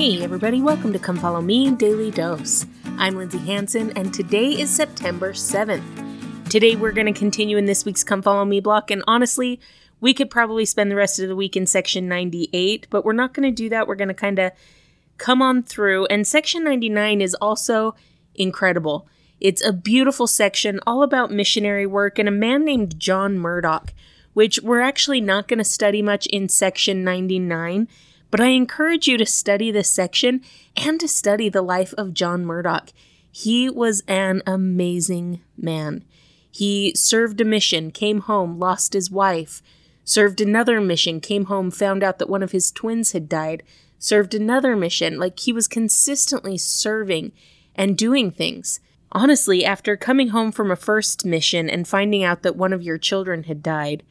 Hey, 0.00 0.22
everybody, 0.22 0.62
welcome 0.62 0.94
to 0.94 0.98
Come 0.98 1.18
Follow 1.18 1.42
Me 1.42 1.72
Daily 1.72 2.10
Dose. 2.10 2.64
I'm 2.96 3.16
Lindsay 3.16 3.36
Hanson, 3.36 3.92
and 3.98 4.14
today 4.14 4.58
is 4.58 4.70
September 4.70 5.34
7th. 5.34 6.48
Today, 6.48 6.74
we're 6.74 6.92
going 6.92 7.12
to 7.12 7.12
continue 7.12 7.58
in 7.58 7.66
this 7.66 7.84
week's 7.84 8.02
Come 8.02 8.22
Follow 8.22 8.46
Me 8.46 8.60
block, 8.60 8.90
and 8.90 9.04
honestly, 9.06 9.60
we 10.00 10.14
could 10.14 10.30
probably 10.30 10.64
spend 10.64 10.90
the 10.90 10.96
rest 10.96 11.18
of 11.18 11.28
the 11.28 11.36
week 11.36 11.54
in 11.54 11.66
section 11.66 12.08
98, 12.08 12.86
but 12.88 13.04
we're 13.04 13.12
not 13.12 13.34
going 13.34 13.46
to 13.46 13.54
do 13.54 13.68
that. 13.68 13.86
We're 13.86 13.94
going 13.94 14.08
to 14.08 14.14
kind 14.14 14.38
of 14.38 14.52
come 15.18 15.42
on 15.42 15.62
through, 15.62 16.06
and 16.06 16.26
section 16.26 16.64
99 16.64 17.20
is 17.20 17.34
also 17.34 17.94
incredible. 18.34 19.06
It's 19.38 19.62
a 19.62 19.70
beautiful 19.70 20.26
section 20.26 20.80
all 20.86 21.02
about 21.02 21.30
missionary 21.30 21.86
work 21.86 22.18
and 22.18 22.26
a 22.26 22.32
man 22.32 22.64
named 22.64 22.98
John 22.98 23.38
Murdock, 23.38 23.92
which 24.32 24.60
we're 24.62 24.80
actually 24.80 25.20
not 25.20 25.46
going 25.46 25.58
to 25.58 25.64
study 25.64 26.00
much 26.00 26.24
in 26.28 26.48
section 26.48 27.04
99 27.04 27.86
but 28.30 28.40
I 28.40 28.48
encourage 28.48 29.08
you 29.08 29.16
to 29.18 29.26
study 29.26 29.70
this 29.70 29.90
section 29.90 30.42
and 30.76 31.00
to 31.00 31.08
study 31.08 31.48
the 31.48 31.62
life 31.62 31.92
of 31.98 32.14
John 32.14 32.44
Murdock. 32.44 32.90
He 33.30 33.68
was 33.68 34.02
an 34.06 34.42
amazing 34.46 35.40
man. 35.56 36.04
He 36.50 36.92
served 36.94 37.40
a 37.40 37.44
mission, 37.44 37.90
came 37.90 38.20
home, 38.22 38.58
lost 38.58 38.92
his 38.92 39.10
wife, 39.10 39.62
served 40.04 40.40
another 40.40 40.80
mission, 40.80 41.20
came 41.20 41.46
home, 41.46 41.70
found 41.70 42.02
out 42.02 42.18
that 42.18 42.28
one 42.28 42.42
of 42.42 42.52
his 42.52 42.72
twins 42.72 43.12
had 43.12 43.28
died, 43.28 43.62
served 43.98 44.34
another 44.34 44.74
mission. 44.74 45.18
Like 45.18 45.38
he 45.38 45.52
was 45.52 45.68
consistently 45.68 46.58
serving 46.58 47.32
and 47.76 47.96
doing 47.96 48.30
things. 48.30 48.80
Honestly, 49.12 49.64
after 49.64 49.96
coming 49.96 50.28
home 50.28 50.52
from 50.52 50.70
a 50.70 50.76
first 50.76 51.24
mission 51.24 51.68
and 51.68 51.86
finding 51.86 52.22
out 52.22 52.42
that 52.42 52.56
one 52.56 52.72
of 52.72 52.82
your 52.82 52.98
children 52.98 53.44
had 53.44 53.62
died, 53.62 54.02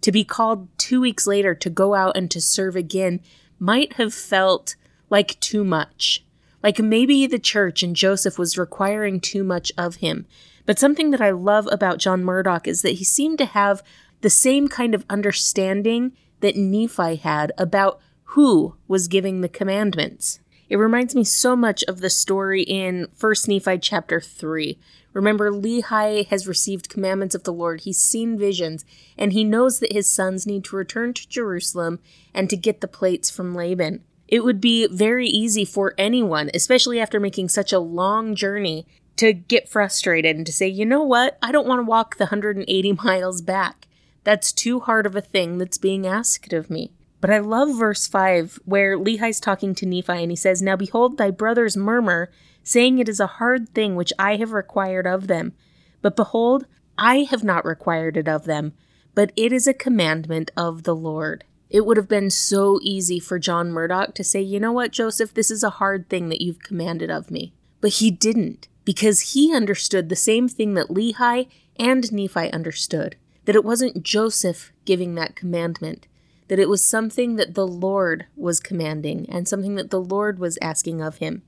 to 0.00 0.12
be 0.12 0.24
called 0.24 0.68
two 0.78 1.00
weeks 1.00 1.26
later 1.26 1.54
to 1.54 1.68
go 1.68 1.94
out 1.94 2.16
and 2.16 2.30
to 2.30 2.40
serve 2.40 2.74
again 2.74 3.20
might 3.60 3.92
have 3.92 4.12
felt 4.12 4.74
like 5.10 5.38
too 5.38 5.62
much. 5.62 6.24
Like 6.62 6.78
maybe 6.78 7.26
the 7.26 7.38
church 7.38 7.82
and 7.82 7.94
Joseph 7.94 8.38
was 8.38 8.58
requiring 8.58 9.20
too 9.20 9.44
much 9.44 9.70
of 9.78 9.96
him. 9.96 10.26
But 10.66 10.78
something 10.78 11.10
that 11.10 11.20
I 11.20 11.30
love 11.30 11.68
about 11.70 11.98
John 11.98 12.24
Murdock 12.24 12.66
is 12.66 12.82
that 12.82 12.94
he 12.94 13.04
seemed 13.04 13.38
to 13.38 13.44
have 13.44 13.82
the 14.20 14.30
same 14.30 14.68
kind 14.68 14.94
of 14.94 15.04
understanding 15.08 16.12
that 16.40 16.56
Nephi 16.56 17.16
had 17.16 17.52
about 17.56 18.00
who 18.24 18.76
was 18.88 19.08
giving 19.08 19.40
the 19.40 19.48
commandments. 19.48 20.40
It 20.68 20.76
reminds 20.76 21.14
me 21.14 21.24
so 21.24 21.56
much 21.56 21.82
of 21.84 22.00
the 22.00 22.10
story 22.10 22.62
in 22.62 23.08
1 23.18 23.34
Nephi 23.48 23.78
chapter 23.78 24.20
3. 24.20 24.78
Remember, 25.12 25.50
Lehi 25.50 26.26
has 26.28 26.46
received 26.46 26.88
commandments 26.88 27.34
of 27.34 27.42
the 27.42 27.52
Lord, 27.52 27.80
he's 27.80 27.98
seen 27.98 28.38
visions, 28.38 28.84
and 29.18 29.32
he 29.32 29.42
knows 29.42 29.80
that 29.80 29.92
his 29.92 30.08
sons 30.08 30.46
need 30.46 30.64
to 30.64 30.76
return 30.76 31.14
to 31.14 31.28
Jerusalem 31.28 31.98
and 32.32 32.48
to 32.48 32.56
get 32.56 32.80
the 32.80 32.88
plates 32.88 33.28
from 33.30 33.54
Laban. 33.54 34.04
It 34.28 34.44
would 34.44 34.60
be 34.60 34.86
very 34.86 35.26
easy 35.26 35.64
for 35.64 35.94
anyone, 35.98 36.50
especially 36.54 37.00
after 37.00 37.18
making 37.18 37.48
such 37.48 37.72
a 37.72 37.80
long 37.80 38.36
journey, 38.36 38.86
to 39.16 39.32
get 39.32 39.68
frustrated 39.68 40.36
and 40.36 40.46
to 40.46 40.52
say, 40.52 40.68
you 40.68 40.86
know 40.86 41.02
what, 41.02 41.36
I 41.42 41.52
don't 41.52 41.66
want 41.66 41.80
to 41.80 41.84
walk 41.84 42.16
the 42.16 42.24
180 42.24 42.92
miles 43.04 43.42
back. 43.42 43.86
That's 44.22 44.52
too 44.52 44.80
hard 44.80 45.06
of 45.06 45.16
a 45.16 45.20
thing 45.20 45.58
that's 45.58 45.78
being 45.78 46.06
asked 46.06 46.52
of 46.52 46.70
me. 46.70 46.92
But 47.20 47.30
I 47.30 47.38
love 47.38 47.76
verse 47.76 48.06
5 48.06 48.60
where 48.64 48.96
Lehi's 48.96 49.40
talking 49.40 49.74
to 49.74 49.86
Nephi 49.86 50.22
and 50.22 50.30
he 50.30 50.36
says, 50.36 50.62
Now 50.62 50.76
behold, 50.76 51.18
thy 51.18 51.30
brothers 51.30 51.76
murmur, 51.76 52.30
saying 52.70 52.98
it 53.00 53.08
is 53.08 53.18
a 53.18 53.26
hard 53.26 53.68
thing 53.70 53.96
which 53.96 54.12
I 54.16 54.36
have 54.36 54.52
required 54.52 55.04
of 55.04 55.26
them. 55.26 55.54
But 56.02 56.14
behold, 56.14 56.66
I 56.96 57.26
have 57.28 57.42
not 57.42 57.64
required 57.64 58.16
it 58.16 58.28
of 58.28 58.44
them, 58.44 58.74
but 59.12 59.32
it 59.34 59.52
is 59.52 59.66
a 59.66 59.74
commandment 59.74 60.52
of 60.56 60.84
the 60.84 60.94
Lord. 60.94 61.42
It 61.68 61.84
would 61.84 61.96
have 61.96 62.06
been 62.06 62.30
so 62.30 62.78
easy 62.80 63.18
for 63.18 63.40
John 63.40 63.72
Murdock 63.72 64.14
to 64.14 64.22
say, 64.22 64.40
you 64.40 64.60
know 64.60 64.70
what, 64.70 64.92
Joseph, 64.92 65.34
this 65.34 65.50
is 65.50 65.64
a 65.64 65.78
hard 65.80 66.08
thing 66.08 66.28
that 66.28 66.40
you've 66.40 66.62
commanded 66.62 67.10
of 67.10 67.28
me. 67.28 67.52
But 67.80 67.94
he 67.94 68.12
didn't, 68.12 68.68
because 68.84 69.32
he 69.32 69.52
understood 69.52 70.08
the 70.08 70.14
same 70.14 70.46
thing 70.46 70.74
that 70.74 70.90
Lehi 70.90 71.48
and 71.76 72.12
Nephi 72.12 72.52
understood 72.52 73.16
that 73.46 73.56
it 73.56 73.64
wasn't 73.64 74.04
Joseph 74.04 74.72
giving 74.84 75.16
that 75.16 75.34
commandment, 75.34 76.06
that 76.46 76.60
it 76.60 76.68
was 76.68 76.84
something 76.84 77.34
that 77.34 77.54
the 77.54 77.66
Lord 77.66 78.26
was 78.36 78.60
commanding 78.60 79.28
and 79.28 79.48
something 79.48 79.74
that 79.74 79.90
the 79.90 80.00
Lord 80.00 80.38
was 80.38 80.58
asking 80.62 81.00
of 81.02 81.16
him. 81.16 81.42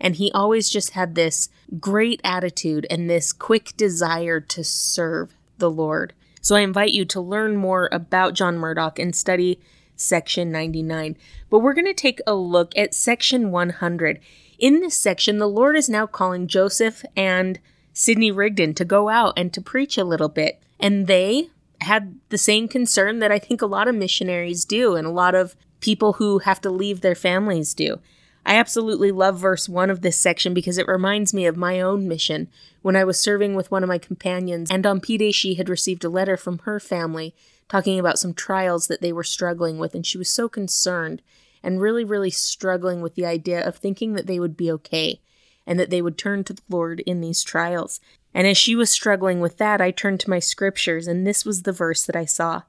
And 0.00 0.16
he 0.16 0.30
always 0.32 0.68
just 0.68 0.90
had 0.90 1.14
this 1.14 1.48
great 1.80 2.20
attitude 2.22 2.86
and 2.90 3.08
this 3.08 3.32
quick 3.32 3.72
desire 3.76 4.40
to 4.40 4.64
serve 4.64 5.34
the 5.58 5.70
Lord. 5.70 6.12
So 6.40 6.54
I 6.54 6.60
invite 6.60 6.92
you 6.92 7.04
to 7.06 7.20
learn 7.20 7.56
more 7.56 7.88
about 7.90 8.34
John 8.34 8.56
Murdock 8.56 8.98
and 8.98 9.14
study 9.14 9.58
section 9.96 10.52
99. 10.52 11.16
But 11.50 11.60
we're 11.60 11.74
going 11.74 11.86
to 11.86 11.94
take 11.94 12.20
a 12.26 12.34
look 12.34 12.76
at 12.76 12.94
section 12.94 13.50
100. 13.50 14.20
In 14.58 14.80
this 14.80 14.96
section, 14.96 15.38
the 15.38 15.48
Lord 15.48 15.76
is 15.76 15.88
now 15.88 16.06
calling 16.06 16.46
Joseph 16.46 17.04
and 17.16 17.58
Sidney 17.92 18.30
Rigdon 18.30 18.74
to 18.74 18.84
go 18.84 19.08
out 19.08 19.34
and 19.36 19.52
to 19.54 19.60
preach 19.60 19.98
a 19.98 20.04
little 20.04 20.28
bit. 20.28 20.62
And 20.78 21.06
they 21.06 21.50
had 21.80 22.18
the 22.28 22.38
same 22.38 22.68
concern 22.68 23.18
that 23.18 23.32
I 23.32 23.38
think 23.38 23.60
a 23.60 23.66
lot 23.66 23.88
of 23.88 23.94
missionaries 23.94 24.64
do 24.64 24.96
and 24.96 25.06
a 25.06 25.10
lot 25.10 25.34
of 25.34 25.56
people 25.80 26.14
who 26.14 26.38
have 26.40 26.60
to 26.62 26.70
leave 26.70 27.00
their 27.00 27.14
families 27.14 27.74
do. 27.74 27.98
I 28.46 28.54
absolutely 28.54 29.10
love 29.10 29.40
verse 29.40 29.68
1 29.68 29.90
of 29.90 30.02
this 30.02 30.20
section 30.20 30.54
because 30.54 30.78
it 30.78 30.86
reminds 30.86 31.34
me 31.34 31.46
of 31.46 31.56
my 31.56 31.80
own 31.80 32.06
mission 32.06 32.46
when 32.80 32.94
I 32.94 33.02
was 33.02 33.18
serving 33.18 33.56
with 33.56 33.72
one 33.72 33.82
of 33.82 33.88
my 33.88 33.98
companions, 33.98 34.70
and 34.70 34.86
on 34.86 35.00
P 35.00 35.18
Day 35.18 35.32
she 35.32 35.54
had 35.56 35.68
received 35.68 36.04
a 36.04 36.08
letter 36.08 36.36
from 36.36 36.60
her 36.60 36.78
family 36.78 37.34
talking 37.68 37.98
about 37.98 38.20
some 38.20 38.32
trials 38.32 38.86
that 38.86 39.00
they 39.00 39.12
were 39.12 39.24
struggling 39.24 39.78
with, 39.78 39.96
and 39.96 40.06
she 40.06 40.16
was 40.16 40.30
so 40.30 40.48
concerned 40.48 41.22
and 41.60 41.80
really, 41.80 42.04
really 42.04 42.30
struggling 42.30 43.02
with 43.02 43.16
the 43.16 43.26
idea 43.26 43.66
of 43.66 43.76
thinking 43.76 44.14
that 44.14 44.28
they 44.28 44.38
would 44.38 44.56
be 44.56 44.70
okay 44.70 45.20
and 45.66 45.80
that 45.80 45.90
they 45.90 46.00
would 46.00 46.16
turn 46.16 46.44
to 46.44 46.52
the 46.52 46.62
Lord 46.68 47.00
in 47.00 47.20
these 47.20 47.42
trials. 47.42 47.98
And 48.32 48.46
as 48.46 48.56
she 48.56 48.76
was 48.76 48.90
struggling 48.90 49.40
with 49.40 49.58
that, 49.58 49.80
I 49.80 49.90
turned 49.90 50.20
to 50.20 50.30
my 50.30 50.38
scriptures, 50.38 51.08
and 51.08 51.26
this 51.26 51.44
was 51.44 51.62
the 51.62 51.72
verse 51.72 52.06
that 52.06 52.14
I 52.14 52.26
saw. 52.26 52.62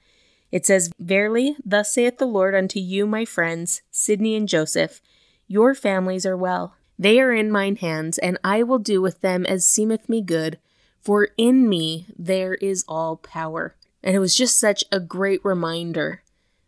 It 0.52 0.66
says, 0.66 0.90
Verily, 0.98 1.56
thus 1.64 1.94
saith 1.94 2.18
the 2.18 2.26
Lord 2.26 2.56
unto 2.56 2.80
you, 2.80 3.06
my 3.06 3.26
friends, 3.26 3.84
Sidney 3.92 4.36
and 4.36 4.48
Joseph, 4.50 5.02
your 5.48 5.74
families 5.74 6.26
are 6.26 6.38
well. 6.38 6.76
They 7.00 7.20
are 7.20 7.34
in 7.34 7.52
mine 7.52 7.78
hands, 7.78 8.18
and 8.18 8.38
I 8.44 8.64
will 8.64 8.80
do 8.80 9.02
with 9.02 9.22
them 9.22 9.46
as 9.46 9.66
seemeth 9.66 10.10
me 10.10 10.22
good, 10.22 10.60
for 11.00 11.30
in 11.38 11.70
me 11.70 12.08
there 12.18 12.56
is 12.56 12.84
all 12.88 13.18
power. 13.18 13.76
And 14.04 14.16
it 14.16 14.20
was 14.20 14.36
just 14.36 14.60
such 14.60 14.84
a 14.92 15.00
great 15.00 15.44
reminder 15.44 16.24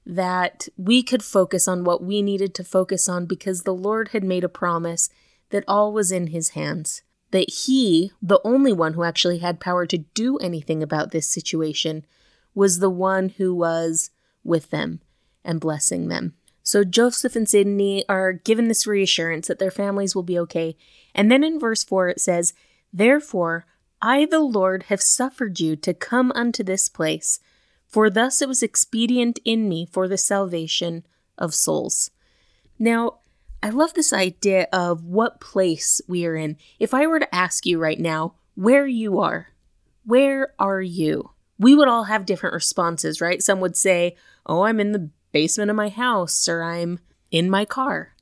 that 0.05 0.67
we 0.77 1.03
could 1.03 1.23
focus 1.23 1.67
on 1.67 1.83
what 1.83 2.03
we 2.03 2.21
needed 2.21 2.53
to 2.55 2.63
focus 2.63 3.07
on 3.07 3.25
because 3.25 3.63
the 3.63 3.73
Lord 3.73 4.09
had 4.09 4.23
made 4.23 4.43
a 4.43 4.49
promise 4.49 5.09
that 5.49 5.63
all 5.67 5.93
was 5.93 6.11
in 6.11 6.27
his 6.27 6.49
hands 6.49 7.03
that 7.31 7.49
he, 7.49 8.11
the 8.21 8.39
only 8.43 8.73
one 8.73 8.93
who 8.93 9.03
actually 9.03 9.39
had 9.39 9.59
power 9.59 9.85
to 9.85 9.97
do 9.97 10.37
anything 10.37 10.81
about 10.81 11.11
this 11.11 11.27
situation, 11.27 12.05
was 12.55 12.79
the 12.79 12.89
one 12.89 13.29
who 13.29 13.53
was 13.53 14.09
with 14.43 14.69
them 14.71 14.99
and 15.43 15.59
blessing 15.59 16.07
them. 16.07 16.33
So 16.69 16.83
Joseph 16.83 17.35
and 17.35 17.49
Sidney 17.49 18.07
are 18.07 18.31
given 18.31 18.67
this 18.67 18.85
reassurance 18.85 19.47
that 19.47 19.57
their 19.57 19.71
families 19.71 20.13
will 20.13 20.21
be 20.21 20.37
okay. 20.37 20.77
And 21.15 21.31
then 21.31 21.43
in 21.43 21.59
verse 21.59 21.83
4 21.83 22.09
it 22.09 22.21
says, 22.21 22.53
Therefore, 22.93 23.65
I, 24.03 24.27
the 24.27 24.41
Lord, 24.41 24.83
have 24.83 25.01
suffered 25.01 25.59
you 25.59 25.75
to 25.77 25.95
come 25.95 26.31
unto 26.35 26.63
this 26.63 26.87
place, 26.87 27.39
for 27.87 28.07
thus 28.11 28.39
it 28.39 28.47
was 28.47 28.61
expedient 28.61 29.39
in 29.43 29.67
me 29.67 29.87
for 29.91 30.07
the 30.07 30.15
salvation 30.15 31.07
of 31.39 31.55
souls. 31.55 32.11
Now, 32.77 33.17
I 33.63 33.71
love 33.71 33.95
this 33.95 34.13
idea 34.13 34.67
of 34.71 35.03
what 35.03 35.41
place 35.41 36.01
we 36.07 36.23
are 36.27 36.35
in. 36.35 36.55
If 36.77 36.93
I 36.93 37.07
were 37.07 37.19
to 37.19 37.35
ask 37.35 37.65
you 37.65 37.79
right 37.79 37.99
now 37.99 38.35
where 38.53 38.85
you 38.85 39.19
are, 39.19 39.47
where 40.05 40.53
are 40.59 40.83
you? 40.83 41.31
We 41.57 41.73
would 41.73 41.87
all 41.87 42.03
have 42.03 42.27
different 42.27 42.53
responses, 42.53 43.19
right? 43.19 43.41
Some 43.41 43.59
would 43.59 43.75
say, 43.75 44.15
Oh, 44.45 44.61
I'm 44.61 44.79
in 44.79 44.91
the 44.91 45.09
basement 45.31 45.69
of 45.69 45.75
my 45.75 45.89
house, 45.89 46.47
or 46.47 46.63
I'm 46.63 46.99
in 47.31 47.49
my 47.49 47.65
car. 47.65 48.15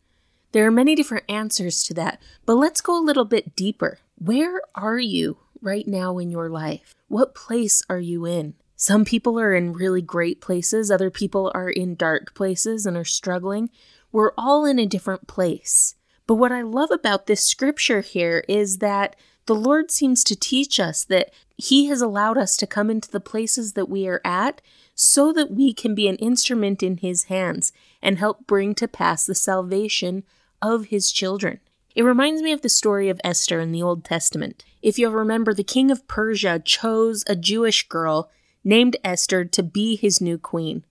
There 0.51 0.65
are 0.65 0.71
many 0.71 0.95
different 0.95 1.25
answers 1.29 1.83
to 1.83 1.93
that, 1.95 2.21
but 2.45 2.55
let's 2.55 2.81
go 2.81 2.97
a 2.97 3.03
little 3.03 3.25
bit 3.25 3.55
deeper. 3.55 3.99
Where 4.17 4.61
are 4.75 4.99
you 4.99 5.37
right 5.61 5.87
now 5.87 6.17
in 6.17 6.31
your 6.31 6.49
life? 6.49 6.95
What 7.07 7.35
place 7.35 7.83
are 7.89 7.99
you 7.99 8.25
in? 8.25 8.55
Some 8.75 9.05
people 9.05 9.39
are 9.39 9.53
in 9.53 9.73
really 9.73 10.01
great 10.01 10.39
places, 10.39 10.91
other 10.91 11.09
people 11.09 11.51
are 11.55 11.69
in 11.69 11.95
dark 11.95 12.33
places 12.33 12.85
and 12.85 12.95
are 12.95 13.05
struggling. 13.05 13.69
We're 14.11 14.33
all 14.37 14.65
in 14.65 14.79
a 14.79 14.85
different 14.85 15.27
place. 15.27 15.95
But 16.27 16.35
what 16.35 16.51
I 16.51 16.61
love 16.61 16.91
about 16.91 17.25
this 17.25 17.43
scripture 17.43 18.01
here 18.01 18.43
is 18.47 18.77
that 18.77 19.15
the 19.47 19.55
Lord 19.55 19.91
seems 19.91 20.23
to 20.25 20.35
teach 20.35 20.79
us 20.79 21.03
that 21.05 21.31
He 21.55 21.87
has 21.87 22.01
allowed 22.01 22.37
us 22.37 22.55
to 22.57 22.67
come 22.67 22.89
into 22.89 23.09
the 23.09 23.19
places 23.19 23.73
that 23.73 23.89
we 23.89 24.07
are 24.07 24.21
at 24.23 24.61
so 24.99 25.31
that 25.31 25.51
we 25.51 25.73
can 25.73 25.93
be 25.93 26.07
an 26.07 26.15
instrument 26.15 26.81
in 26.81 26.97
His 26.97 27.25
hands 27.25 27.71
and 28.01 28.17
help 28.17 28.47
bring 28.47 28.73
to 28.75 28.87
pass 28.87 29.25
the 29.25 29.35
salvation 29.35 30.23
of 30.59 30.85
His 30.85 31.11
children. 31.11 31.59
It 31.95 32.01
reminds 32.01 32.41
me 32.41 32.51
of 32.51 32.61
the 32.61 32.69
story 32.69 33.07
of 33.07 33.21
Esther 33.23 33.59
in 33.59 33.71
the 33.71 33.83
Old 33.83 34.03
Testament. 34.03 34.65
If 34.81 34.97
you'll 34.97 35.11
remember, 35.11 35.53
the 35.53 35.63
king 35.63 35.91
of 35.91 36.07
Persia 36.07 36.59
chose 36.65 37.23
a 37.27 37.35
Jewish 37.35 37.87
girl 37.87 38.31
named 38.63 38.97
Esther 39.03 39.45
to 39.45 39.63
be 39.63 39.95
his 39.95 40.19
new 40.19 40.39
queen. 40.39 40.83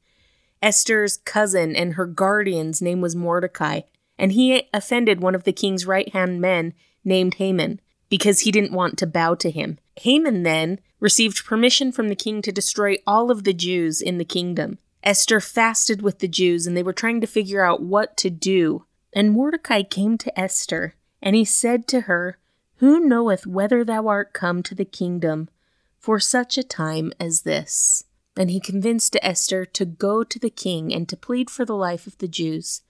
Esther's 0.62 1.16
cousin 1.18 1.74
and 1.74 1.94
her 1.94 2.06
guardian's 2.06 2.80
name 2.80 3.00
was 3.00 3.16
Mordecai, 3.16 3.80
and 4.18 4.32
he 4.32 4.68
offended 4.72 5.20
one 5.20 5.34
of 5.34 5.44
the 5.44 5.52
king's 5.52 5.84
right 5.84 6.12
hand 6.12 6.40
men 6.40 6.74
named 7.04 7.34
Haman 7.34 7.80
because 8.08 8.40
he 8.40 8.50
didn't 8.50 8.72
want 8.72 8.98
to 8.98 9.06
bow 9.06 9.34
to 9.34 9.50
him. 9.50 9.78
Haman 9.96 10.42
then 10.42 10.78
received 11.00 11.44
permission 11.44 11.92
from 11.92 12.08
the 12.08 12.16
king 12.16 12.42
to 12.42 12.52
destroy 12.52 12.96
all 13.06 13.30
of 13.30 13.44
the 13.44 13.52
Jews 13.52 14.00
in 14.00 14.18
the 14.18 14.24
kingdom. 14.24 14.78
Esther 15.02 15.40
fasted 15.40 16.02
with 16.02 16.18
the 16.18 16.28
Jews, 16.28 16.66
and 16.66 16.76
they 16.76 16.82
were 16.82 16.92
trying 16.92 17.20
to 17.20 17.26
figure 17.26 17.64
out 17.64 17.82
what 17.82 18.16
to 18.18 18.30
do. 18.30 18.84
And 19.12 19.30
Mordecai 19.30 19.82
came 19.82 20.18
to 20.18 20.38
Esther, 20.38 20.94
and 21.22 21.36
he 21.36 21.44
said 21.44 21.86
to 21.88 22.02
her, 22.02 22.38
Who 22.76 23.00
knoweth 23.00 23.46
whether 23.46 23.84
thou 23.84 24.08
art 24.08 24.32
come 24.32 24.62
to 24.64 24.74
the 24.74 24.84
kingdom 24.84 25.48
for 25.98 26.18
such 26.18 26.58
a 26.58 26.64
time 26.64 27.12
as 27.20 27.42
this? 27.42 28.04
And 28.36 28.50
he 28.50 28.60
convinced 28.60 29.16
Esther 29.22 29.64
to 29.64 29.84
go 29.84 30.22
to 30.22 30.38
the 30.38 30.50
king 30.50 30.92
and 30.92 31.08
to 31.08 31.16
plead 31.16 31.50
for 31.50 31.64
the 31.64 31.76
life 31.76 32.06
of 32.06 32.18
the 32.18 32.28
Jews, 32.28 32.82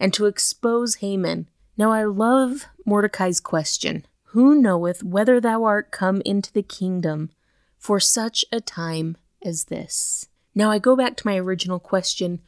and 0.00 0.14
to 0.14 0.26
expose 0.26 0.96
Haman. 0.96 1.48
Now 1.76 1.92
I 1.92 2.04
love 2.04 2.66
Mordecai's 2.86 3.40
question 3.40 4.06
Who 4.34 4.60
knoweth 4.60 5.04
whether 5.04 5.40
thou 5.40 5.62
art 5.62 5.92
come 5.92 6.20
into 6.24 6.52
the 6.52 6.64
kingdom 6.64 7.30
for 7.78 8.00
such 8.00 8.44
a 8.50 8.60
time 8.60 9.16
as 9.44 9.66
this? 9.66 10.26
Now 10.56 10.72
I 10.72 10.80
go 10.80 10.96
back 10.96 11.16
to 11.16 11.26
my 11.26 11.36
original 11.38 11.78
question 11.78 12.40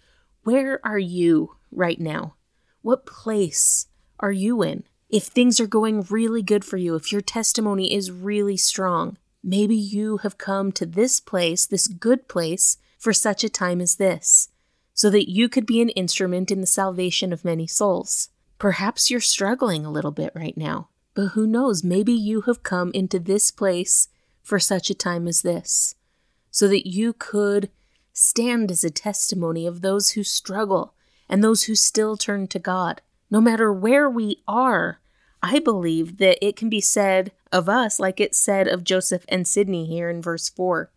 Where 0.43 0.81
are 0.85 0.99
you 0.99 1.55
right 1.71 2.01
now? 2.01 2.35
What 2.83 3.07
place 3.07 3.87
are 4.19 4.33
you 4.33 4.65
in? 4.65 4.83
If 5.09 5.27
things 5.27 5.61
are 5.61 5.69
going 5.69 6.05
really 6.11 6.43
good 6.43 6.65
for 6.65 6.77
you, 6.77 6.97
if 6.97 7.13
your 7.13 7.21
testimony 7.21 7.95
is 7.95 8.11
really 8.11 8.57
strong, 8.57 9.17
maybe 9.45 9.77
you 9.77 10.17
have 10.25 10.39
come 10.39 10.73
to 10.73 10.87
this 10.87 11.21
place, 11.21 11.67
this 11.67 11.87
good 11.87 12.27
place, 12.27 12.79
for 12.99 13.13
such 13.13 13.45
a 13.45 13.49
time 13.49 13.81
as 13.81 13.95
this, 13.95 14.49
so 14.93 15.09
that 15.11 15.31
you 15.31 15.49
could 15.49 15.67
be 15.67 15.81
an 15.81 15.91
instrument 15.91 16.51
in 16.51 16.61
the 16.61 16.67
salvation 16.67 17.33
of 17.33 17.45
many 17.45 17.69
souls. 17.69 18.31
Perhaps 18.59 19.09
you're 19.09 19.21
struggling 19.21 19.87
a 19.87 19.93
little 19.93 20.11
bit 20.11 20.33
right 20.35 20.57
now, 20.57 20.89
but 21.17 21.29
who 21.29 21.47
knows? 21.47 21.83
Maybe 21.83 22.13
you 22.13 22.43
have 22.43 22.63
come 22.63 22.93
into 22.93 23.19
this 23.19 23.51
place 23.51 24.09
for 24.43 24.61
such 24.61 24.91
a 24.91 24.95
time 24.95 25.27
as 25.27 25.41
this, 25.41 25.95
so 26.51 26.69
that 26.69 26.87
you 26.87 27.15
could 27.15 27.71
stand 28.13 28.71
as 28.71 28.85
a 28.85 28.91
testimony 28.91 29.67
of 29.67 29.81
those 29.81 30.11
who 30.11 30.23
struggle 30.23 30.95
and 31.27 31.43
those 31.43 31.65
who 31.65 31.75
still 31.75 32.19
turn 32.19 32.47
to 32.49 32.59
God. 32.59 33.01
No 33.31 33.41
matter 33.41 33.73
where 33.73 34.11
we 34.11 34.43
are, 34.47 35.01
I 35.43 35.59
believe 35.59 36.19
that 36.19 36.45
it 36.45 36.55
can 36.55 36.69
be 36.69 36.83
said 36.83 37.33
of 37.51 37.67
us, 37.67 37.99
like 37.99 38.21
it 38.21 38.35
said 38.35 38.69
of 38.69 38.85
Joseph 38.85 39.25
and 39.27 39.49
Sidney 39.49 39.87
here 39.87 40.11
in 40.11 40.21
verse 40.21 40.51
4, 40.51 40.91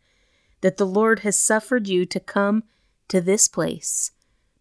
that 0.59 0.75
the 0.75 0.85
Lord 0.85 1.19
has 1.19 1.39
suffered 1.39 1.87
you 1.87 2.05
to 2.05 2.19
come 2.19 2.65
to 3.07 3.21
this 3.21 3.47
place, 3.47 4.11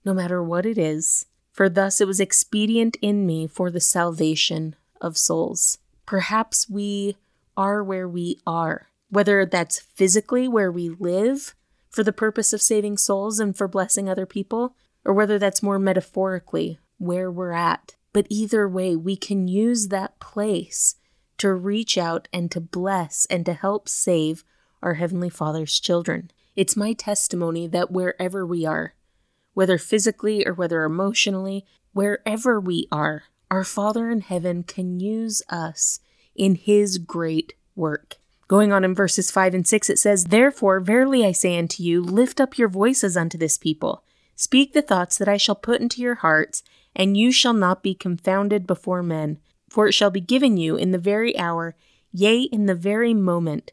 no 0.05 0.15
matter 0.15 0.41
what 0.41 0.65
it 0.65 0.79
is, 0.79 1.27
for 1.53 1.69
thus 1.69 2.01
it 2.01 2.07
was 2.07 2.21
expedient 2.21 2.97
in 3.03 3.27
me 3.27 3.49
for 3.49 3.73
the 3.73 3.81
salvation 3.81 4.77
of 5.01 5.17
souls. 5.17 5.79
Perhaps 6.07 6.69
we 6.69 7.17
are 7.57 7.83
where 7.83 8.09
we 8.09 8.39
are, 8.47 8.89
whether 9.11 9.45
that's 9.45 9.81
physically 9.81 10.49
where 10.49 10.73
we 10.73 10.89
live 10.89 11.55
for 11.91 12.03
the 12.03 12.13
purpose 12.13 12.53
of 12.53 12.63
saving 12.63 12.97
souls 12.97 13.41
and 13.41 13.57
for 13.57 13.67
blessing 13.67 14.09
other 14.09 14.27
people, 14.27 14.75
or 15.05 15.15
whether 15.15 15.39
that's 15.39 15.63
more 15.63 15.79
metaphorically 15.79 16.79
where 16.99 17.31
we're 17.31 17.53
at. 17.53 17.97
But 18.13 18.27
either 18.29 18.69
way, 18.69 18.97
we 18.97 19.17
can 19.17 19.49
use 19.49 19.89
that 19.89 20.19
place 20.21 20.97
to 21.39 21.53
reach 21.53 21.97
out 21.97 22.29
and 22.33 22.51
to 22.51 22.61
bless 22.61 23.27
and 23.27 23.47
to 23.47 23.53
help 23.53 23.89
save 23.89 24.45
our 24.83 24.95
Heavenly 24.95 25.31
Father's 25.31 25.79
children. 25.79 26.31
It's 26.57 26.77
my 26.77 26.93
testimony 26.93 27.67
that 27.69 27.91
wherever 27.91 28.45
we 28.45 28.67
are, 28.67 28.95
whether 29.55 29.79
physically 29.79 30.47
or 30.47 30.53
whether 30.55 30.85
emotionally, 30.85 31.65
wherever 31.93 32.61
we 32.61 32.89
are, 32.91 33.25
our 33.51 33.65
Father 33.65 34.11
in 34.11 34.21
heaven 34.21 34.63
can 34.63 35.01
use 35.01 35.43
us 35.49 36.01
in 36.35 36.55
His 36.55 36.99
great 36.99 37.55
work. 37.75 38.17
Going 38.47 38.73
on 38.73 38.85
in 38.85 38.95
verses 38.95 39.31
5 39.31 39.55
and 39.55 39.67
6, 39.67 39.91
it 39.91 39.99
says, 39.99 40.25
Therefore, 40.25 40.81
verily 40.81 41.25
I 41.25 41.33
say 41.33 41.59
unto 41.59 41.83
you, 41.83 42.03
lift 42.03 42.41
up 42.41 42.57
your 42.57 42.69
voices 42.69 43.17
unto 43.17 43.37
this 43.37 43.59
people. 43.59 44.05
Speak 44.37 44.73
the 44.73 44.83
thoughts 44.83 45.19
that 45.19 45.29
I 45.29 45.37
shall 45.37 45.55
put 45.55 45.81
into 45.81 46.01
your 46.01 46.17
hearts, 46.17 46.63
and 46.97 47.17
you 47.17 47.31
shall 47.31 47.53
not 47.53 47.83
be 47.83 47.95
confounded 47.95 48.67
before 48.67 49.03
men. 49.03 49.39
For 49.69 49.87
it 49.87 49.93
shall 49.93 50.11
be 50.11 50.21
given 50.21 50.57
you 50.57 50.77
in 50.77 50.93
the 50.93 50.99
very 50.99 51.39
hour, 51.39 51.77
yea, 52.11 52.43
in 52.43 52.67
the 52.67 52.75
very 52.75 53.13
moment, 53.13 53.73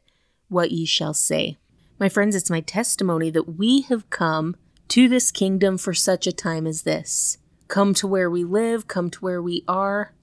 what 0.50 0.72
ye 0.72 0.86
shall 0.86 1.14
say. 1.14 1.58
My 1.98 2.10
friends, 2.10 2.36
it's 2.36 2.50
my 2.50 2.60
testimony 2.60 3.30
that 3.30 3.58
we 3.58 3.82
have 3.84 4.10
come 4.10 4.58
to 4.90 5.08
this 5.08 5.32
kingdom 5.32 5.78
for 5.78 5.94
such 5.94 6.28
a 6.28 6.34
time 6.34 6.68
as 6.68 6.82
this. 6.82 7.38
Come 7.68 7.94
to 7.96 8.08
where 8.08 8.30
we 8.30 8.44
live, 8.44 8.88
come 8.88 9.10
to 9.10 9.20
where 9.20 9.42
we 9.42 9.64
are. 9.68 10.14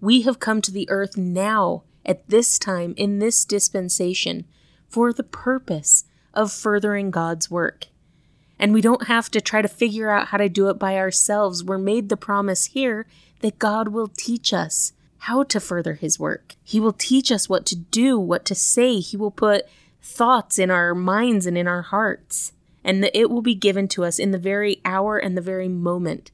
We 0.00 0.22
have 0.22 0.38
come 0.38 0.60
to 0.62 0.70
the 0.70 0.88
earth 0.90 1.16
now 1.16 1.82
at 2.04 2.28
this 2.28 2.58
time 2.58 2.94
in 2.96 3.18
this 3.18 3.44
dispensation 3.44 4.44
for 4.88 5.12
the 5.12 5.24
purpose 5.24 6.04
of 6.32 6.52
furthering 6.52 7.10
God's 7.10 7.50
work. 7.50 7.88
And 8.58 8.72
we 8.72 8.80
don't 8.80 9.08
have 9.08 9.30
to 9.32 9.40
try 9.40 9.62
to 9.62 9.68
figure 9.68 10.10
out 10.10 10.28
how 10.28 10.38
to 10.38 10.48
do 10.48 10.68
it 10.68 10.78
by 10.78 10.96
ourselves. 10.96 11.64
We're 11.64 11.78
made 11.78 12.08
the 12.08 12.16
promise 12.16 12.66
here 12.66 13.06
that 13.40 13.58
God 13.58 13.88
will 13.88 14.08
teach 14.08 14.52
us 14.52 14.92
how 15.18 15.42
to 15.44 15.58
further 15.58 15.94
His 15.94 16.20
work. 16.20 16.54
He 16.62 16.78
will 16.78 16.92
teach 16.92 17.32
us 17.32 17.48
what 17.48 17.66
to 17.66 17.76
do, 17.76 18.18
what 18.18 18.44
to 18.44 18.54
say. 18.54 19.00
He 19.00 19.16
will 19.16 19.30
put 19.30 19.64
thoughts 20.00 20.58
in 20.58 20.70
our 20.70 20.94
minds 20.94 21.46
and 21.46 21.58
in 21.58 21.66
our 21.66 21.82
hearts. 21.82 22.52
And 22.84 23.02
that 23.02 23.18
it 23.18 23.30
will 23.30 23.42
be 23.42 23.54
given 23.54 23.88
to 23.88 24.04
us 24.04 24.18
in 24.18 24.30
the 24.30 24.38
very 24.38 24.80
hour 24.84 25.16
and 25.16 25.36
the 25.36 25.42
very 25.42 25.68
moment 25.68 26.30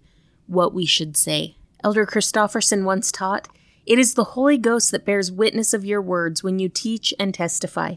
what 0.51 0.75
we 0.75 0.85
should 0.85 1.17
say. 1.17 1.57
Elder 1.83 2.05
Christofferson 2.05 2.85
once 2.85 3.11
taught 3.11 3.49
it 3.87 3.99
is 3.99 4.15
the 4.15 4.25
Holy 4.25 4.59
Ghost 4.59 4.91
that 4.91 5.05
bears 5.05 5.33
witness 5.33 5.73
of 5.73 5.85
your 5.85 6.03
words 6.03 6.43
when 6.43 6.59
you 6.59 6.69
teach 6.69 7.15
and 7.19 7.33
testify. 7.33 7.97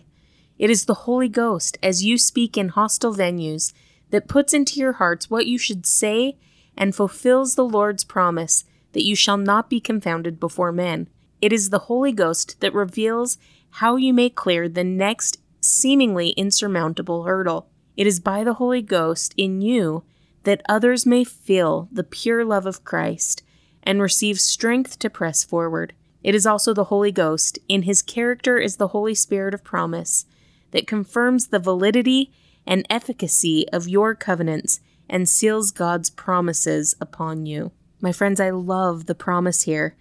It 0.58 0.70
is 0.70 0.86
the 0.86 0.94
Holy 0.94 1.28
Ghost, 1.28 1.78
as 1.84 2.04
you 2.04 2.18
speak 2.18 2.58
in 2.58 2.70
hostile 2.70 3.14
venues, 3.14 3.74
that 4.12 4.28
puts 4.28 4.54
into 4.54 4.80
your 4.80 4.94
hearts 4.94 5.30
what 5.30 5.48
you 5.48 5.58
should 5.58 5.86
say 5.86 6.38
and 6.78 6.96
fulfills 6.96 7.56
the 7.56 7.66
Lord's 7.66 8.04
promise 8.04 8.64
that 8.94 9.04
you 9.04 9.16
shall 9.16 9.38
not 9.38 9.70
be 9.70 9.80
confounded 9.80 10.40
before 10.40 10.72
men. 10.72 11.08
It 11.42 11.52
is 11.52 11.70
the 11.70 11.80
Holy 11.80 12.12
Ghost 12.12 12.62
that 12.62 12.74
reveals 12.74 13.38
how 13.72 13.96
you 13.96 14.14
may 14.14 14.30
clear 14.30 14.70
the 14.70 14.84
next 14.84 15.40
seemingly 15.60 16.30
insurmountable 16.30 17.24
hurdle. 17.24 17.68
It 17.98 18.08
is 18.08 18.20
by 18.20 18.44
the 18.44 18.56
Holy 18.56 18.82
Ghost 18.82 19.34
in 19.36 19.62
you 19.62 20.04
that 20.44 20.62
others 20.68 21.06
may 21.06 21.24
feel 21.24 21.88
the 21.92 22.04
pure 22.04 22.44
love 22.44 22.66
of 22.66 22.84
Christ 22.84 23.44
and 23.84 24.02
receive 24.02 24.40
strength 24.40 25.00
to 25.00 25.10
press 25.10 25.44
forward. 25.44 25.94
It 26.24 26.36
is 26.36 26.46
also 26.46 26.74
the 26.74 26.86
Holy 26.86 27.12
Ghost, 27.12 27.60
in 27.68 27.84
his 27.84 28.02
character 28.02 28.58
is 28.58 28.78
the 28.78 28.90
Holy 28.90 29.16
Spirit 29.16 29.54
of 29.54 29.64
promise, 29.64 30.26
that 30.72 30.88
confirms 30.88 31.48
the 31.48 31.60
validity 31.60 32.32
and 32.66 32.86
efficacy 32.90 33.68
of 33.74 33.90
your 33.90 34.16
covenants 34.16 34.80
and 35.10 35.28
seals 35.28 35.72
God's 35.72 36.10
promises 36.10 36.96
upon 37.02 37.46
you. 37.46 37.72
My 38.00 38.12
friends, 38.12 38.40
I 38.40 38.50
love 38.50 39.06
the 39.06 39.16
promise 39.16 39.64
here 39.64 39.96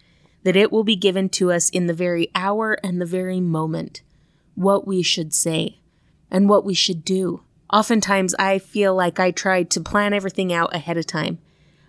that 0.45 0.57
it 0.57 0.73
will 0.73 0.85
be 0.85 0.97
given 0.97 1.29
to 1.29 1.53
us 1.53 1.69
in 1.69 1.87
the 1.87 1.95
very 1.95 2.31
hour 2.35 2.79
and 2.83 3.01
the 3.01 3.07
very 3.07 3.41
moment 3.41 4.03
what 4.55 4.87
we 4.87 5.03
should 5.03 5.33
say 5.33 5.79
and 6.31 6.49
what 6.49 6.65
we 6.65 6.75
should 6.75 7.05
do. 7.05 7.43
Oftentimes, 7.73 8.35
I 8.39 8.59
feel 8.59 8.95
like 8.95 9.19
I 9.19 9.31
try 9.31 9.63
to 9.63 9.81
plan 9.81 10.13
everything 10.13 10.53
out 10.53 10.75
ahead 10.75 10.99
of 10.99 11.07
time 11.07 11.39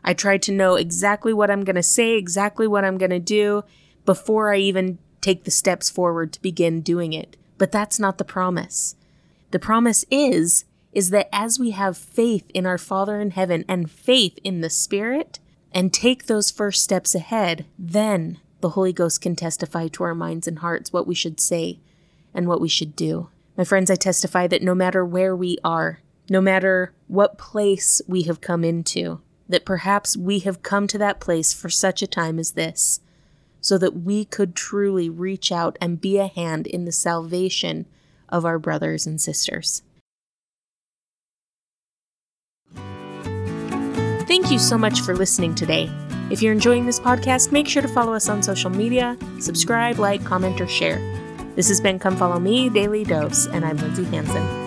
I 0.04 0.14
try 0.14 0.38
to 0.40 0.52
know 0.52 0.76
exactly 0.76 1.34
what 1.34 1.50
I'm 1.50 1.64
going 1.64 1.76
to 1.76 1.84
say, 1.84 2.14
exactly 2.14 2.68
what 2.68 2.84
I'm 2.84 2.98
going 2.98 3.12
to 3.12 3.20
do 3.20 3.64
before 4.06 4.54
I 4.54 4.58
even 4.58 5.00
take 5.22 5.46
the 5.46 5.52
steps 5.52 5.90
forward 5.90 6.34
to 6.34 6.42
begin 6.42 6.82
doing 6.82 7.14
it. 7.14 7.38
But 7.58 7.72
that's 7.72 8.00
not 8.00 8.18
the 8.18 8.26
promise. 8.26 8.96
The 9.52 9.60
promise 9.60 10.04
is 10.12 10.66
is 10.92 11.10
that 11.10 11.28
as 11.34 11.58
we 11.58 11.72
have 11.72 11.98
faith 11.98 12.46
in 12.54 12.68
our 12.68 12.78
Father 12.78 13.20
in 13.20 13.32
heaven 13.32 13.66
and 13.68 13.90
faith 13.90 14.38
in 14.44 14.62
the 14.62 14.70
Spirit 14.70 15.40
and 15.72 15.92
take 15.92 16.26
those 16.28 16.52
first 16.52 16.84
steps 16.84 17.16
ahead, 17.16 17.66
then 17.80 18.40
the 18.62 18.70
Holy 18.70 18.94
Ghost 18.94 19.20
can 19.20 19.36
testify 19.36 19.88
to 19.88 20.04
our 20.04 20.14
minds 20.14 20.48
and 20.48 20.60
hearts 20.60 20.94
what 20.94 21.08
we 21.08 21.16
should 21.16 21.40
say 21.40 21.80
and 22.32 22.48
what 22.48 22.62
we 22.62 22.70
should 22.70 22.96
do. 22.96 23.30
My 23.56 23.64
friends, 23.64 23.92
I 23.92 23.96
testify 23.96 24.48
that 24.48 24.64
no 24.64 24.74
matter 24.74 25.06
where 25.06 25.36
we 25.36 25.58
are, 25.64 26.00
no 26.30 26.42
matter 26.42 26.94
what 27.08 27.38
place 27.38 28.02
we 28.08 28.24
have 28.24 28.42
come 28.42 28.64
into, 28.64 29.22
that 29.48 29.66
perhaps 29.66 30.18
we 30.18 30.40
have 30.40 30.64
come 30.64 30.88
to 30.88 30.98
that 30.98 31.20
place 31.20 31.54
for 31.54 31.70
such 31.70 32.02
a 32.02 32.08
time 32.08 32.40
as 32.40 32.52
this, 32.52 33.00
so 33.62 33.78
that 33.78 34.02
we 34.02 34.26
could 34.26 34.56
truly 34.56 35.10
reach 35.10 35.52
out 35.52 35.78
and 35.80 36.02
be 36.02 36.18
a 36.18 36.28
hand 36.28 36.66
in 36.66 36.86
the 36.86 36.92
salvation 36.92 37.86
of 38.30 38.44
our 38.44 38.58
brothers 38.58 39.06
and 39.06 39.22
sisters. 39.22 39.84
Thank 44.26 44.50
you 44.50 44.58
so 44.58 44.80
much 44.80 45.02
for 45.02 45.16
listening 45.16 45.54
today. 45.54 45.92
If 46.32 46.42
you're 46.42 46.54
enjoying 46.54 46.88
this 46.88 47.00
podcast, 47.00 47.52
make 47.52 47.68
sure 47.68 47.84
to 47.84 47.88
follow 47.88 48.16
us 48.16 48.30
on 48.30 48.42
social 48.42 48.72
media, 48.72 49.16
subscribe, 49.40 50.00
like, 50.00 50.26
comment, 50.26 50.60
or 50.60 50.68
share. 50.68 51.23
This 51.56 51.68
has 51.68 51.80
been 51.80 52.00
Come 52.00 52.18
Follow 52.18 52.40
Me 52.40 52.68
Daily 52.68 53.04
Dose, 53.04 53.46
and 53.46 53.64
I'm 53.64 53.78
Lindsay 53.78 54.06
Hanson. 54.06 54.63